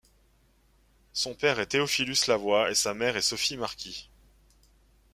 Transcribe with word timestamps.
Son 1.13 1.35
père 1.35 1.59
est 1.59 1.67
Théophilus 1.67 2.25
Lavoie 2.27 2.71
et 2.71 2.73
sa 2.73 2.95
mère 2.95 3.17
est 3.17 3.21
Sophie 3.21 3.55
Marquis. 3.55 4.09